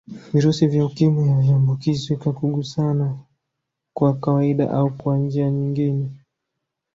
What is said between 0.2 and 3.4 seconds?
Virusi vya Ukimwi haviambukizwi kwa kugusana